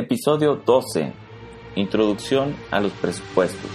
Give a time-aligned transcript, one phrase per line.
[0.00, 1.12] Episodio 12.
[1.76, 3.70] Introducción a los presupuestos.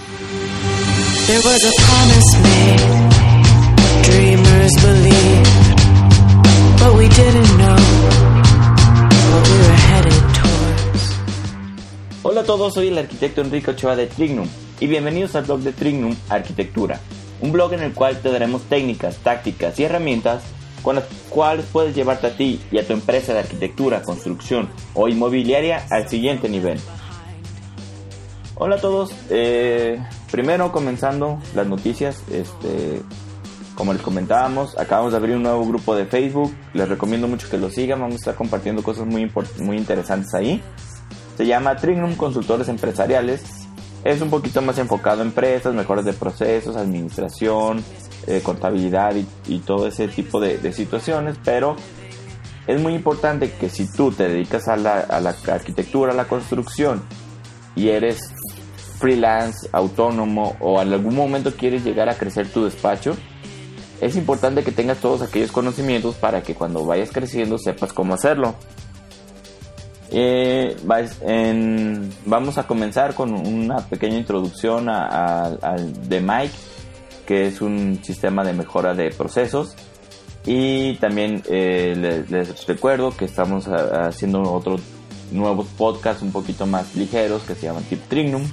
[12.23, 14.47] Hola a todos, soy el arquitecto Enrique Ochoa de Trignum
[14.79, 17.01] y bienvenidos al blog de Trignum Arquitectura,
[17.39, 20.41] un blog en el cual te daremos técnicas, tácticas y herramientas
[20.85, 25.07] con las cuales puedes llevarte a ti y a tu empresa de arquitectura, construcción o
[25.07, 26.79] inmobiliaria al siguiente nivel.
[28.53, 29.99] Hola a todos, eh,
[30.31, 33.01] primero comenzando las noticias, este,
[33.73, 37.57] como les comentábamos, acabamos de abrir un nuevo grupo de Facebook, les recomiendo mucho que
[37.57, 39.29] lo sigan, vamos a estar compartiendo cosas muy,
[39.61, 40.61] muy interesantes ahí.
[41.35, 43.41] Se llama Trignum Consultores Empresariales,
[44.03, 47.83] es un poquito más enfocado a empresas, mejoras de procesos, administración,
[48.27, 49.13] eh, contabilidad
[49.47, 51.75] y, todo ese tipo de, situaciones, pero
[52.65, 57.03] es muy importante que si tú te dedicas a la, arquitectura, a la construcción
[57.75, 58.33] y eres
[58.97, 63.15] freelance, autónomo o en algún momento quieres llegar a crecer tu despacho,
[64.01, 68.55] es importante que tengas todos aquellos conocimientos para que cuando vayas creciendo sepas cómo hacerlo.
[70.09, 70.75] Eh,
[72.25, 76.74] vamos a comenzar con una pequeña introducción al de Mike
[77.25, 79.75] que es un sistema de mejora de procesos.
[80.45, 84.81] Y también eh, les, recuerdo que estamos haciendo otros
[85.31, 88.43] nuevos podcasts un poquito más ligeros que se llaman Tip Trignum.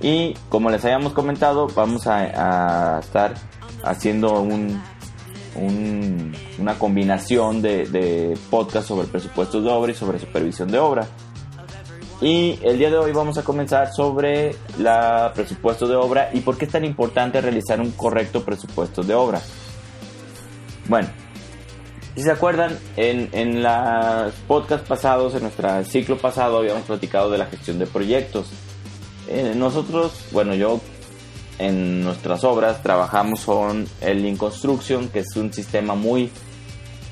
[0.00, 3.34] Y como les habíamos comentado, vamos a, estar
[3.82, 4.82] haciendo un,
[6.58, 11.06] una combinación de podcasts sobre presupuestos de obra y sobre supervisión de obra.
[12.20, 16.56] Y el día de hoy vamos a comenzar sobre la presupuesto de obra y por
[16.56, 19.40] qué es tan importante realizar un correcto presupuesto de obra.
[20.88, 21.08] Bueno,
[22.14, 27.36] si se acuerdan, en, en los podcasts pasados, en nuestro ciclo pasado, habíamos platicado de
[27.36, 28.48] la gestión de proyectos.
[29.28, 30.80] Eh, nosotros, bueno, yo
[31.58, 36.30] en nuestras obras trabajamos con el Lean Construction, que es un sistema muy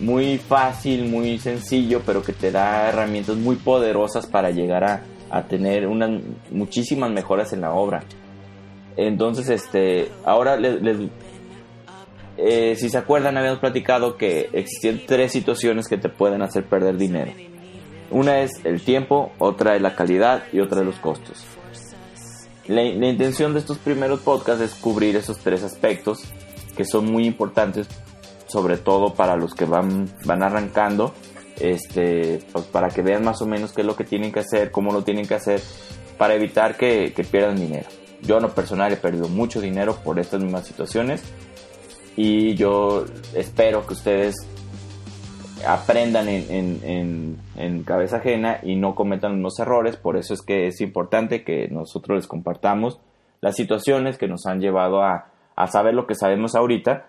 [0.01, 5.03] muy fácil, muy sencillo, pero que te da herramientas muy poderosas para llegar a,
[5.49, 6.23] tener unas
[6.53, 8.05] muchísimas mejoras en la obra.
[8.97, 11.11] Entonces, este, ahora les,
[12.37, 16.97] eh, si se acuerdan, habíamos platicado que existen tres situaciones que te pueden hacer perder
[16.97, 17.33] dinero.
[18.11, 21.45] Una es el tiempo, otra es la calidad y otra es los costos.
[22.69, 26.21] La intención de estos primeros podcasts es cubrir esos tres aspectos
[26.77, 27.89] que son muy importantes
[28.55, 31.13] sobre todo para los que van, van arrancando,
[31.59, 34.71] este, pues para que vean más o menos qué es lo que tienen que hacer,
[34.71, 35.61] cómo lo tienen que hacer,
[36.19, 37.89] para evitar que, pierdan dinero.
[38.23, 41.25] Yo en personal he perdido mucho dinero por estas mismas situaciones
[42.15, 44.37] y yo espero que ustedes
[45.67, 49.97] aprendan en, en, cabeza ajena y no cometan unos errores.
[49.97, 53.01] Por eso es que es importante que nosotros les compartamos
[53.41, 57.07] las situaciones que nos han llevado a, a saber lo que sabemos ahorita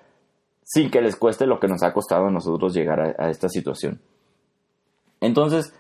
[0.65, 4.01] sin que les cueste lo que nos ha costado a nosotros llegar a, esta situación.
[5.21, 5.73] Entonces,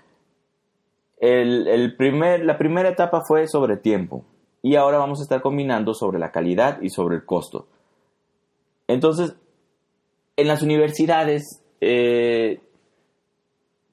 [1.17, 4.23] el, primer, la primera etapa fue sobre tiempo
[4.61, 7.67] y ahora vamos a estar combinando sobre la calidad y sobre el costo.
[8.87, 9.35] Entonces,
[10.37, 12.59] en las universidades eh,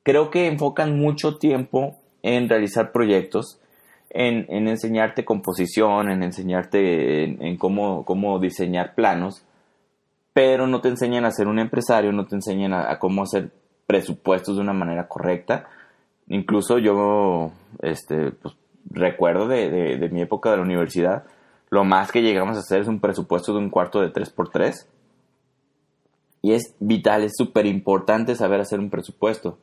[0.03, 3.61] creo que enfocan mucho tiempo en realizar proyectos,
[4.11, 9.47] en, enseñarte composición, en enseñarte en, cómo, cómo diseñar planos,
[10.33, 13.51] pero no te enseñan a ser un empresario, no te enseñan a, cómo hacer
[13.87, 15.69] presupuestos de una manera correcta.
[16.29, 18.55] Incluso yo este, pues,
[18.91, 21.25] recuerdo de, mi época de la universidad,
[21.71, 24.87] lo más que llegamos a hacer es un presupuesto de un cuarto de 3x3.
[26.43, 29.59] Y es vital, es súper importante saber hacer un presupuesto.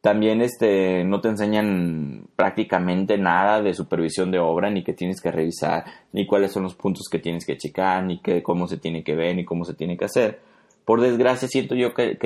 [0.00, 5.30] También este, no te enseñan prácticamente nada de supervisión de obra, ni que tienes que
[5.30, 9.04] revisar, ni cuáles son los puntos que tienes que checar, ni que, cómo se tiene
[9.04, 10.40] que ver, ni cómo se tiene que hacer.
[10.86, 12.16] Por desgracia, siento yo que,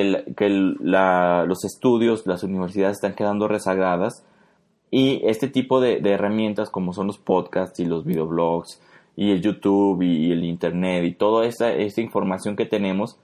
[0.81, 4.25] los estudios, las universidades están quedando rezagadas
[4.93, 8.81] y este tipo de, herramientas como son los podcasts y los videoblogs
[9.17, 13.19] y el YouTube y, el Internet y toda esta, esta información que tenemos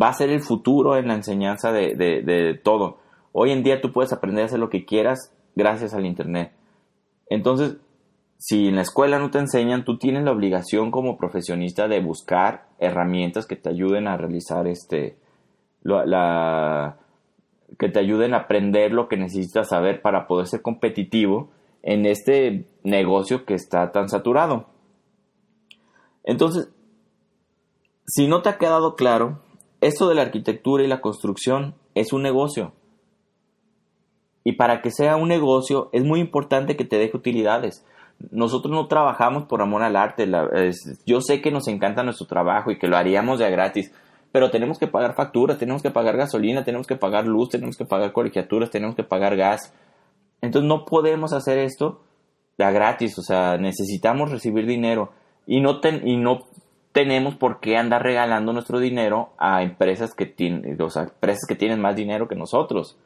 [0.00, 2.98] va a ser el futuro en la enseñanza de todo
[3.36, 6.52] Hoy en día tú puedes aprender a hacer lo que quieras gracias al Internet.
[7.28, 7.78] Entonces,
[8.38, 12.68] si en la escuela no te enseñan, tú tienes la obligación como profesionista de buscar
[12.78, 15.16] herramientas que te ayuden a realizar este,
[17.76, 21.50] que te ayuden a aprender lo que necesitas saber para poder ser competitivo
[21.82, 24.66] en este negocio que está tan saturado.
[26.22, 26.68] Entonces,
[28.06, 29.40] si no te ha quedado claro,
[29.80, 32.74] esto de la arquitectura y la construcción es un negocio
[34.44, 37.84] Y para que sea un negocio es muy importante que te deje utilidades.
[38.30, 40.30] Nosotros no trabajamos por amor al arte.
[41.06, 43.92] yo sé que nos encanta nuestro trabajo y que lo haríamos ya gratis,
[44.30, 47.84] pero tenemos que pagar facturas, tenemos que pagar gasolina, tenemos que pagar luz, tenemos que
[47.84, 49.72] pagar colegiaturas, tenemos que pagar gas.
[50.40, 52.02] Entonces no podemos hacer esto
[52.58, 55.10] ya gratis, o sea, necesitamos recibir dinero
[55.46, 56.46] y no, y no
[56.92, 61.56] tenemos por qué andar regalando nuestro dinero a empresas que tienen, o sea, empresas que
[61.56, 62.96] tienen más dinero que nosotros.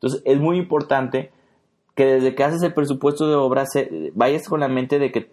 [0.00, 1.30] Entonces es muy importante
[1.94, 3.64] que desde que haces el presupuesto de obra
[4.14, 5.30] vayas con la mente de que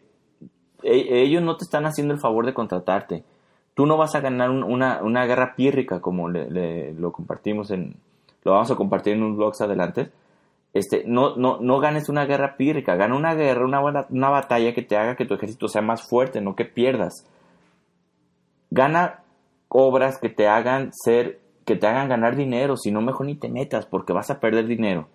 [0.83, 3.23] e, ellos no te están haciendo el favor de contratarte.
[3.73, 7.95] Tú no vas a ganar una, una, guerra pírrica como le, lo compartimos en,
[8.43, 10.11] lo vamos a compartir en un blogs adelante.
[10.73, 14.81] Este, no, no, no ganes una guerra pírrica, gana una guerra, una, una batalla que
[14.81, 17.25] te haga que tu ejército sea más fuerte, no que pierdas.
[18.71, 19.23] Gana
[19.69, 23.49] obras que te hagan ser que te hagan ganar dinero, si no mejor ni te
[23.49, 25.09] metas porque vas a perder dinero.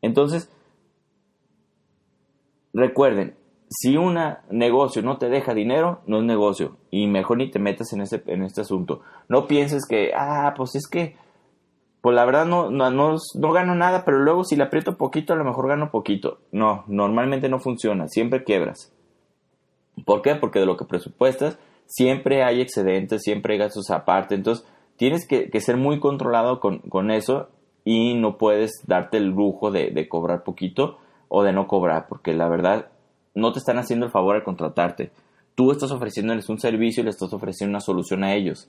[0.00, 0.50] Entonces,
[2.72, 3.36] recuerden,
[3.68, 4.18] si un
[4.48, 8.22] negocio no te deja dinero, no es negocio y mejor ni te metas en, ese,
[8.26, 9.02] en este asunto.
[9.28, 11.14] No pienses que, ah, pues es que,
[12.00, 15.34] pues la verdad no, no, no, no gano nada, pero luego si le aprieto poquito,
[15.34, 16.38] a lo mejor gano poquito.
[16.52, 18.94] No, normalmente no funciona, siempre quiebras.
[20.06, 20.36] ¿Por qué?
[20.36, 24.34] Porque de lo que presupuestas, siempre hay excedentes, siempre hay gastos aparte.
[24.34, 24.66] Entonces,
[25.00, 27.48] tienes que, ser muy controlado con, eso
[27.86, 30.98] y no puedes darte el lujo de, cobrar poquito
[31.28, 32.88] o de no cobrar, porque la verdad
[33.34, 35.10] no te están haciendo el favor al contratarte.
[35.54, 38.68] Tú estás ofreciéndoles un servicio y le estás ofreciendo una solución a ellos.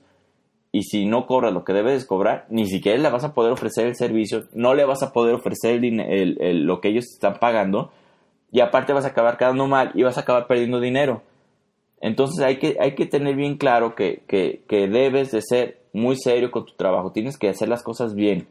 [0.72, 3.86] Y si no cobras lo que debes cobrar, ni siquiera le vas a poder ofrecer
[3.86, 7.92] el servicio, no le vas a poder ofrecer el, lo que ellos están pagando,
[8.50, 11.24] y aparte vas a acabar quedando mal y vas a acabar perdiendo dinero.
[12.00, 16.16] Entonces hay que, hay que tener bien claro que, que, que debes de ser muy
[16.16, 18.46] serio con tu trabajo, tienes que hacer las cosas bien.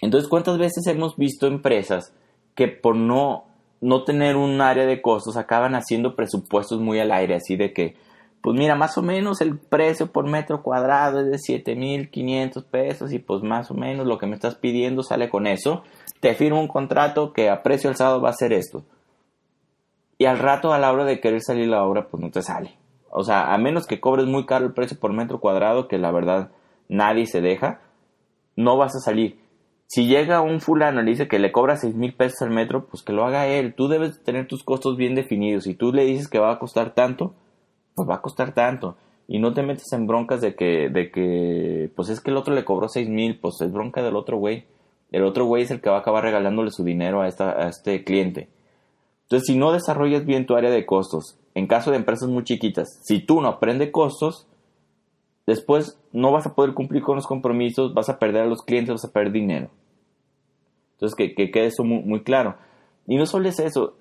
[0.00, 2.12] Entonces, ¿cuántas veces hemos visto empresas
[2.54, 3.44] que por no,
[3.80, 7.96] no tener un área de costos acaban haciendo presupuestos muy al aire, así de que,
[8.42, 13.18] pues mira, más o menos el precio por metro cuadrado es de 7.500 pesos y
[13.18, 15.82] pues más o menos lo que me estás pidiendo sale con eso,
[16.20, 18.84] te firmo un contrato que a precio alzado va a ser esto.
[20.18, 22.83] Y al rato a la hora de querer salir la obra, pues no te sale.
[23.16, 26.10] O sea, a menos que cobres muy caro el precio por metro cuadrado, que la
[26.10, 26.50] verdad
[26.88, 27.80] nadie se deja,
[28.56, 29.38] no vas a salir.
[29.86, 32.86] Si llega un fulano y le dice que le cobra seis mil pesos al metro,
[32.86, 33.74] pues que lo haga él.
[33.76, 35.62] Tú debes tener tus costos bien definidos.
[35.64, 37.34] Si tú le dices que va a costar tanto,
[37.94, 38.96] pues va a costar tanto.
[39.28, 42.52] Y no te metes en broncas de que, de que, pues es que el otro
[42.52, 44.64] le cobró seis mil, pues es bronca del otro güey.
[45.12, 47.68] El otro güey es el que va a acabar regalándole su dinero a, esta, a
[47.68, 48.48] este cliente.
[49.22, 53.00] Entonces, si no desarrollas bien tu área de costos, en caso de empresas muy chiquitas,
[53.04, 54.48] si tú no aprendes costos,
[55.46, 58.92] después no vas a poder cumplir con los compromisos, vas a perder a los clientes,
[58.92, 59.70] vas a perder dinero.
[60.92, 62.56] Entonces, que, quede eso muy, claro.
[63.06, 63.96] Y no solo es eso,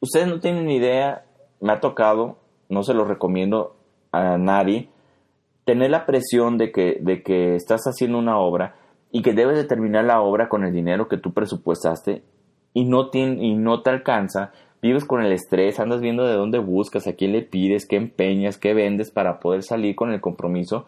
[0.00, 1.24] ustedes no tienen ni idea,
[1.60, 3.76] me ha tocado, no se lo recomiendo
[4.10, 4.88] a nadie,
[5.64, 8.76] tener la presión de que, de que estás haciendo una obra
[9.12, 12.24] y que debes de terminar la obra con el dinero que tú presupuestaste
[12.74, 14.52] y no, tiene, y no te alcanza,
[14.82, 18.58] vives con el estrés, andas viendo de dónde buscas, a quién le pides, qué empeñas,
[18.58, 20.86] qué vendes para poder salir con el compromiso,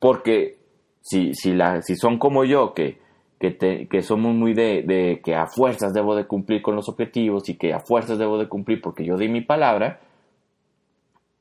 [0.00, 0.56] porque
[1.02, 2.98] si, si, la, si son como yo, que,
[3.38, 7.48] que, que somos muy de, de, que a fuerzas debo de cumplir con los objetivos
[7.50, 10.00] y que a fuerzas debo de cumplir porque yo di mi palabra,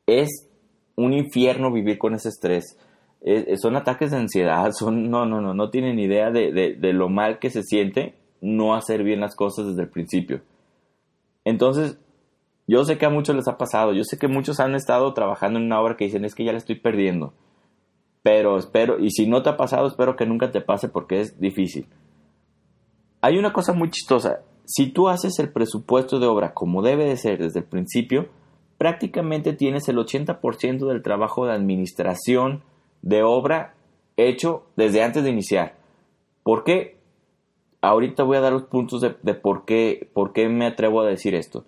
[0.06, 0.50] es
[0.96, 2.78] un infierno vivir con ese estrés.
[3.56, 7.08] son ataques de ansiedad, son, no, no, no, no tienen idea de, de, de lo
[7.08, 10.42] mal que se siente no hacer bien las cosas desde el principio.
[11.46, 11.98] Entonces,
[12.68, 15.60] yo sé que a muchos les ha pasado, yo sé que muchos han estado trabajando
[15.60, 17.34] en una obra que dicen es que ya la estoy perdiendo.
[18.24, 21.40] Pero espero, y si no te ha pasado, espero que nunca te pase porque es
[21.40, 21.88] difícil.
[23.22, 27.18] Hay una cosa muy chistosa, si tú haces el presupuesto de obra como debe de
[27.18, 28.30] ser desde el principio,
[28.78, 32.64] prácticamente tienes el 80% del trabajo de administración
[33.02, 33.76] de obra
[34.18, 35.76] hecho desde antes de iniciar.
[36.44, 36.95] ¿Por qué?
[37.86, 41.36] Ahorita voy a dar los puntos de, por, qué, por qué me atrevo a decir
[41.36, 41.66] esto.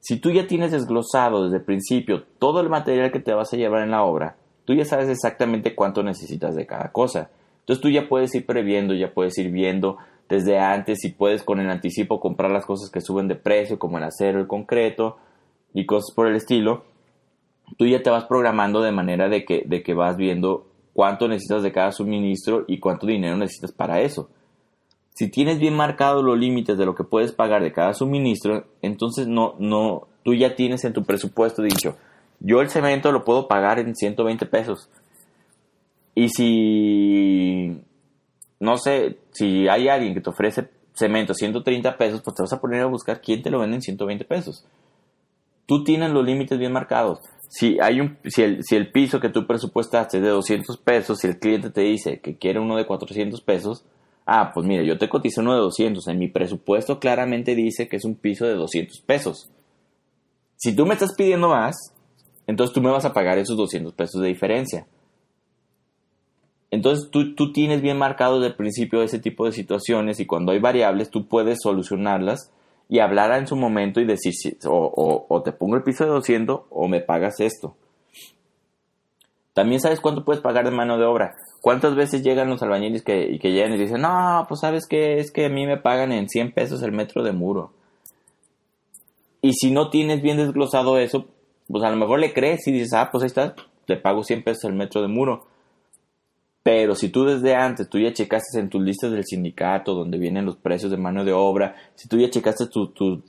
[0.00, 3.56] Si tú ya tienes desglosado desde el principio todo el material que te vas a
[3.56, 7.30] llevar en la obra, tú ya sabes exactamente cuánto necesitas de cada cosa.
[7.60, 9.98] Entonces tú ya puedes ir previendo, ya puedes ir viendo
[10.28, 13.98] desde antes y puedes con el anticipo comprar las cosas que suben de precio, como
[13.98, 15.18] el acero, el concreto
[15.74, 16.84] y cosas por el estilo.
[17.76, 21.62] Tú ya te vas programando de manera de que, de que vas viendo cuánto necesitas
[21.62, 24.30] de cada suministro y cuánto dinero necesitas para eso.
[25.14, 29.26] Si tienes bien marcados los límites de lo que puedes pagar de cada suministro, entonces
[29.26, 31.96] no, no, tú ya tienes en tu presupuesto dicho,
[32.40, 34.88] yo el cemento lo puedo pagar en 120 pesos.
[36.14, 37.80] Y si
[38.60, 42.60] no sé, si hay alguien que te ofrece cemento 130 pesos, pues te vas a
[42.60, 44.64] poner a buscar quién te lo vende en 120 pesos.
[45.66, 47.20] Tú tienes los límites bien marcados.
[47.48, 51.18] Si, hay un, si, el, si el piso que tú presupuestaste es de 200 pesos,
[51.18, 53.84] si el cliente te dice que quiere uno de 400 pesos,
[54.32, 56.06] ah, pues mira, yo te cotizo uno de 200.
[56.06, 59.50] En mi presupuesto claramente dice que es un piso de 200 pesos.
[60.56, 61.74] Si tú me estás pidiendo más,
[62.46, 64.86] entonces tú me vas a pagar esos 200 pesos de diferencia.
[66.70, 70.52] Entonces tú, tú tienes bien marcado desde el principio ese tipo de situaciones y cuando
[70.52, 72.52] hay variables tú puedes solucionarlas
[72.88, 74.32] y hablar en su momento y decir
[74.64, 77.74] o, o, te pongo el piso de 200 o me pagas esto.
[79.52, 81.34] También sabes cuánto puedes pagar de mano de obra.
[81.60, 85.32] ¿Cuántas veces llegan los albañiles que, que llegan y dicen, no, pues sabes que es
[85.32, 87.72] que a mí me pagan en 100 pesos el metro de muro?
[89.42, 91.26] Y si no tienes bien desglosado eso,
[91.68, 93.54] pues a lo mejor le crees y dices, ah, pues ahí está,
[93.86, 95.46] te pago 100 pesos el metro de muro.
[96.62, 100.44] Pero si tú desde antes, tú ya checaste en tus listas del sindicato, donde vienen
[100.44, 102.66] los precios de mano de obra, si tú ya checaste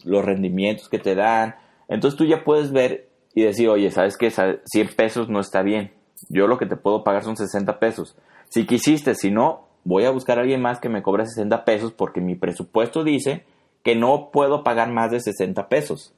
[0.03, 1.55] los rendimientos que te dan,
[1.87, 4.29] entonces tú ya puedes ver y decir, oye, ¿sabes qué?
[4.29, 4.61] 100
[4.97, 5.93] pesos no está bien.
[6.29, 8.15] Yo lo que te puedo pagar son 60 pesos.
[8.49, 11.91] Si quisiste, si no, voy a buscar a alguien más que me cobre 60 pesos
[11.91, 13.45] porque mi presupuesto dice
[13.83, 16.13] que no puedo pagar más de 60 pesos.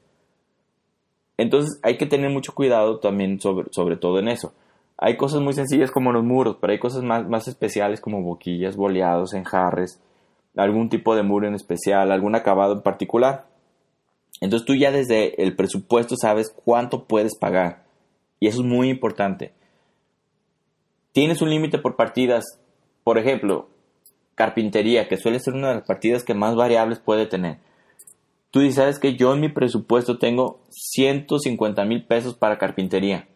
[1.36, 4.54] Entonces hay que tener mucho cuidado también sobre, sobre todo en eso.
[4.96, 8.76] Hay cosas muy sencillas como los muros, pero hay cosas más, más especiales como boquillas,
[8.76, 10.00] boleados, enjarres,
[10.56, 13.46] algún tipo de muro en especial, algún acabado en particular.
[14.40, 17.84] Entonces tú ya desde el presupuesto sabes cuánto puedes pagar.
[18.38, 19.52] Y eso es muy importante.
[21.14, 22.58] Tienes un límite por partidas.
[23.04, 23.68] Por ejemplo,
[24.34, 27.58] carpintería, que suele ser una de las partidas que más variables puede tener.
[28.50, 33.28] Tú dices, ¿sabes que Yo en mi presupuesto tengo 150 mil pesos para carpintería.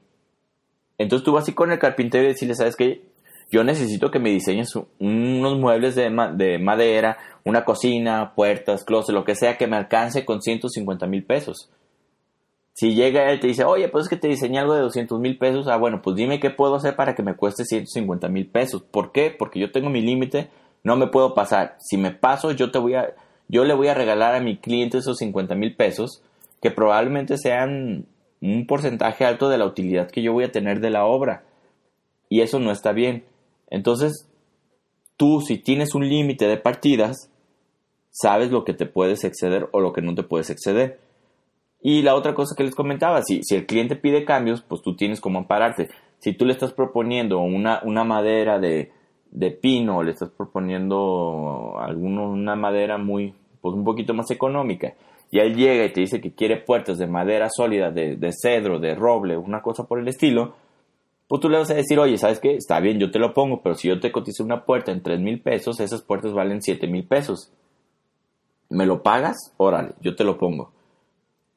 [0.98, 3.02] Entonces tú vas así con el carpintero y decirle, ¿sabes qué?
[3.48, 9.24] Yo necesito que me diseñes unos muebles de, de madera, una cocina, puertas, closet, lo
[9.24, 11.70] que sea, que me alcance con 150 mil pesos.
[12.78, 15.36] Si llega él te dice, oye, pues es que te diseñé algo de 200 mil
[15.36, 18.84] pesos, ah, bueno, pues dime qué puedo hacer para que me cueste 150 mil pesos.
[18.84, 19.34] ¿Por qué?
[19.36, 20.48] Porque yo tengo mi límite,
[20.84, 21.74] no me puedo pasar.
[21.80, 23.16] Si me paso, yo te voy a,
[23.48, 26.22] yo le voy a regalar a mi cliente esos 50 mil pesos,
[26.62, 28.06] que probablemente sean
[28.40, 31.42] un porcentaje alto de la utilidad que yo voy a tener de la obra.
[32.28, 33.24] Y eso no está bien.
[33.70, 34.28] Entonces,
[35.16, 37.28] tú si tienes un límite de partidas,
[38.12, 41.07] sabes lo que te puedes exceder o lo que no te puedes exceder.
[41.80, 44.96] Y la otra cosa que les comentaba, si, si el cliente pide cambios, pues tú
[44.96, 45.88] tienes como ampararte.
[46.18, 48.90] Si tú le estás proponiendo una, madera de,
[49.62, 54.94] pino, le estás proponiendo alguno, una madera muy, pues un poquito más económica,
[55.30, 58.94] y él llega y te dice que quiere puertas de madera sólida, de, cedro, de
[58.94, 60.54] roble, una cosa por el estilo,
[61.28, 62.54] pues tú le vas a decir, oye, ¿sabes qué?
[62.54, 65.20] Está bien, yo te lo pongo, pero si yo te cotizo una puerta en 3
[65.20, 67.52] mil pesos, esas puertas valen 7 mil pesos.
[68.70, 69.52] ¿Me lo pagas?
[69.58, 70.72] Órale, yo te lo pongo.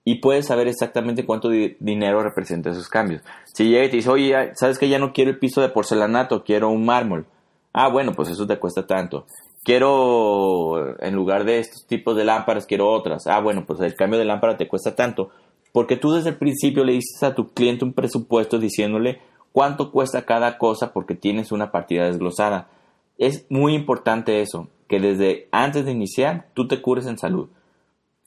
[0.04, 3.22] Y puedes saber exactamente cuánto dinero representa esos cambios.
[3.46, 6.44] Si llega y te dice, oye, ¿sabes que ya no quiero el piso de porcelanato,
[6.44, 7.28] quiero un mármol?
[7.72, 9.26] Ah, bueno, pues eso te cuesta tanto
[9.64, 13.28] quiero, en lugar de estos tipos de lámparas, quiero otras.
[13.28, 15.30] Ah, bueno, pues el cambio de lámpara te cuesta tanto.
[15.72, 20.26] Porque tú desde el principio le dices a tu cliente un presupuesto diciéndole cuánto cuesta
[20.26, 22.70] cada cosa porque tienes una partida desglosada.
[23.18, 27.50] Es muy importante eso, que desde antes de iniciar tú te cures en salud.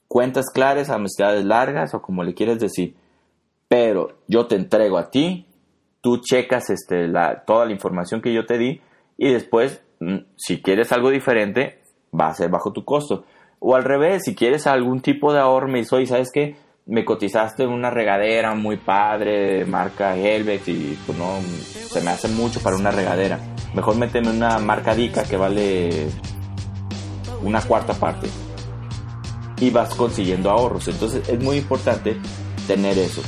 [0.07, 2.95] Cuentas claras, amistades largas o como le quieres decir.
[3.67, 5.45] Pero yo te entrego a ti,
[6.01, 8.81] tú checas este, la, toda la información que yo te di
[9.17, 11.81] y después Mm, si quieres algo diferente,
[12.17, 13.25] va a ser bajo tu costo.
[13.59, 16.55] O al revés, si quieres algún tipo de ahorro, me dices, ¿sabes qué?
[16.85, 22.59] Me cotizaste una regadera muy padre, marca Helvet, y pues no, se me hace mucho
[22.61, 23.39] para una regadera.
[23.73, 26.07] Mejor méteme una marca Dica que vale
[27.41, 28.27] una cuarta parte.
[29.59, 30.87] Y vas consiguiendo ahorros.
[30.87, 32.17] Entonces es muy importante
[32.67, 33.21] tener eso.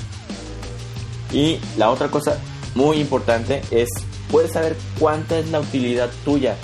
[1.32, 2.38] Y la otra cosa
[2.76, 3.90] muy importante es
[4.32, 6.56] puedes saber cuánta es la utilidad tuya.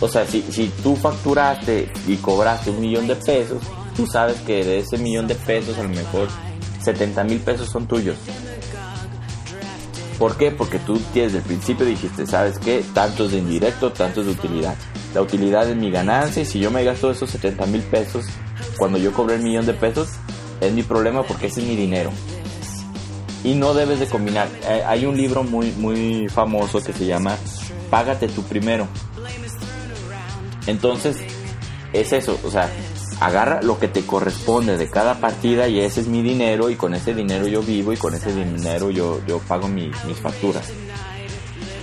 [0.00, 3.62] O sea, si, si tú facturaste y cobraste un millón de pesos,
[3.96, 6.28] tú sabes que de ese millón de pesos a lo mejor
[6.82, 8.16] 70 mil pesos son tuyos.
[10.18, 10.50] ¿Por qué?
[10.50, 12.82] Porque tú desde el principio dijiste, ¿sabes qué?
[12.94, 14.74] Tanto es de indirecto, tanto es de utilidad.
[15.16, 18.26] La utilidad es mi ganancia y si yo me gasto esos 70 mil pesos
[18.76, 20.10] cuando yo cobré el millón de pesos,
[20.60, 22.10] es mi problema porque ese es mi dinero
[23.42, 24.46] y no debes de combinar.
[24.68, 27.38] Eh, hay un libro muy, muy famoso que se llama
[27.88, 28.88] Págate tú primero.
[30.66, 31.16] Entonces,
[31.94, 32.70] es eso, o sea,
[33.18, 36.92] agarra lo que te corresponde de cada partida y ese es mi dinero y con
[36.92, 40.70] ese dinero yo vivo y con ese dinero yo, yo pago mis facturas.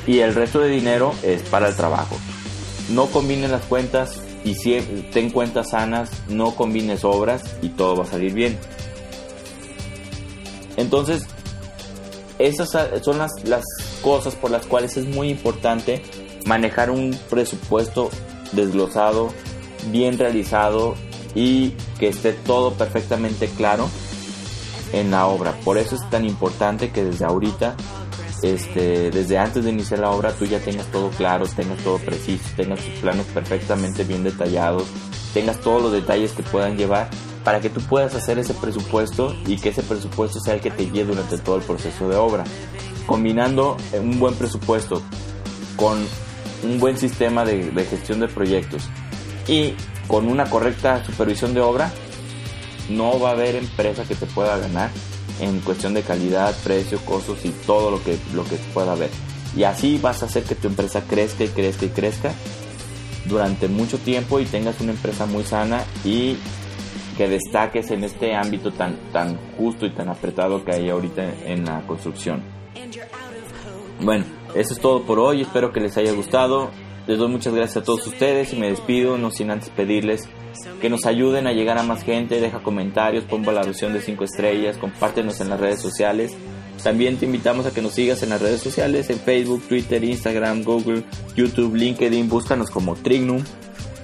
[0.05, 2.15] Y el resto de dinero es para el trabajo.
[2.89, 4.79] No combines las cuentas y si
[5.11, 8.57] ten cuentas sanas, no combines obras y todo va a salir bien.
[10.75, 11.25] Entonces,
[12.39, 12.69] esas
[13.03, 13.63] son las, las
[14.01, 16.01] cosas por las cuales es muy importante
[16.45, 18.09] manejar un presupuesto
[18.51, 19.29] desglosado,
[19.91, 20.95] bien realizado
[21.35, 23.89] y que esté todo perfectamente claro
[24.93, 25.53] en la obra.
[25.65, 27.75] Por eso es tan importante que desde ahorita,
[28.41, 32.43] este, desde antes de iniciar la obra, tú ya tengas todo claro, tengas todo preciso,
[32.55, 34.85] tengas tus planos perfectamente bien detallados,
[35.33, 37.09] tengas todos los detalles que puedan llevar
[37.43, 40.85] para que tú puedas hacer ese presupuesto y que ese presupuesto sea el que te
[40.85, 42.45] guíe durante todo el proceso de obra.
[43.05, 45.01] Combinando un buen presupuesto
[45.75, 45.97] con
[46.63, 48.83] un buen sistema de, de gestión de proyectos
[49.47, 49.73] y
[50.07, 51.91] con una correcta supervisión de obra,
[52.89, 54.91] no va a haber empresa que te pueda ganar
[55.39, 59.09] en cuestión de calidad, precio, costos y todo lo que, lo que pueda haber.
[59.55, 62.33] Y así vas a hacer que tu empresa crezca y crezca y crezca
[63.25, 66.37] durante mucho tiempo y tengas una empresa muy sana y
[67.17, 71.65] que destaques en este ámbito tan, tan justo y tan apretado que hay ahorita en
[71.65, 72.43] la construcción.
[74.01, 74.25] Bueno,
[74.55, 76.71] eso es todo por hoy, espero que les haya gustado.
[77.05, 80.27] Les doy muchas gracias a todos ustedes y me despido, no sin antes pedirles
[80.81, 84.77] que nos ayuden a llegar a más gente, deja comentarios, pon valoración de 5 estrellas,
[84.77, 86.33] compártenos en las redes sociales.
[86.83, 90.63] También te invitamos a que nos sigas en las redes sociales, en Facebook, Twitter, Instagram,
[90.63, 91.03] Google,
[91.35, 93.43] YouTube, LinkedIn, búscanos como Trignum.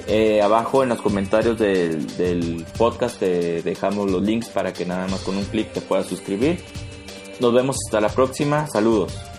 [0.07, 5.07] Eh, abajo en los comentarios del, del podcast te dejamos los links para que nada
[5.07, 6.59] más con un clic te puedas suscribir.
[7.39, 8.67] Nos vemos hasta la próxima.
[8.67, 9.38] Saludos.